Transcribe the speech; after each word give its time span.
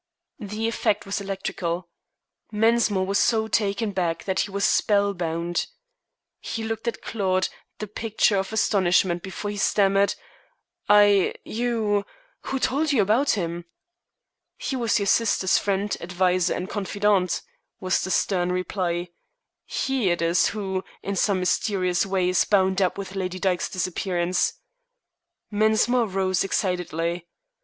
The 0.39 0.67
effect 0.67 1.05
was 1.05 1.21
electrical. 1.21 1.87
Mensmore 2.51 3.05
was 3.05 3.19
so 3.19 3.47
taken 3.47 3.91
back 3.91 4.23
that 4.23 4.39
he 4.39 4.49
was 4.49 4.65
spellbound. 4.65 5.67
He 6.39 6.63
looked 6.63 6.87
at 6.87 7.03
Claude, 7.03 7.49
the 7.77 7.85
picture 7.85 8.37
of 8.37 8.51
astonishment, 8.51 9.21
before 9.21 9.51
he 9.51 9.57
stammered: 9.57 10.15
"I 10.89 11.35
you 11.45 12.03
who 12.45 12.57
told 12.57 12.91
you 12.91 12.99
about 12.99 13.33
him?" 13.37 13.65
"He 14.57 14.75
was 14.75 14.97
your 14.97 15.05
sister's 15.05 15.59
friend, 15.59 15.95
adviser, 16.01 16.55
and 16.55 16.67
confidant," 16.67 17.43
was 17.79 18.01
the 18.01 18.09
stern 18.09 18.51
reply. 18.51 19.09
"He 19.67 20.09
it 20.09 20.23
is 20.23 20.47
who, 20.47 20.83
in 21.03 21.15
some 21.15 21.39
mysterious 21.41 22.07
way, 22.07 22.29
is 22.29 22.43
bound 22.43 22.81
up 22.81 22.97
with 22.97 23.13
Lady 23.13 23.37
Dyke's 23.37 23.69
disappearance." 23.69 24.53
Mensmore 25.51 26.07
rose 26.07 26.43
excitedly. 26.43 27.27